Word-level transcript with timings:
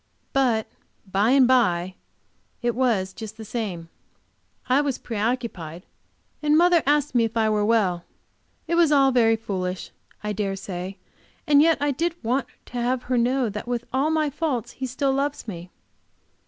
But 0.33 0.65
"by 1.11 1.29
and 1.29 1.47
by" 1.47 1.93
it 2.63 2.73
was 2.73 3.13
just 3.13 3.37
the 3.37 3.45
same. 3.45 3.87
I 4.67 4.81
was 4.81 4.97
preoccupied, 4.97 5.85
and 6.41 6.57
mother 6.57 6.81
asked 6.87 7.13
me 7.13 7.23
if 7.23 7.37
I 7.37 7.51
were 7.51 7.63
well. 7.63 8.05
It 8.67 8.73
was 8.73 8.91
all 8.91 9.11
very 9.11 9.35
foolish 9.35 9.91
I 10.23 10.33
dare 10.33 10.55
say, 10.55 10.97
and 11.45 11.61
yet 11.61 11.77
I 11.79 11.91
did 11.91 12.15
want 12.23 12.47
to 12.65 12.81
have 12.81 13.03
her 13.03 13.17
know 13.19 13.47
that 13.49 13.67
with 13.67 13.85
all 13.93 14.09
my 14.09 14.31
faults 14.31 14.71
he 14.71 14.87
still 14.87 15.13
loves 15.13 15.47
me. 15.47 15.69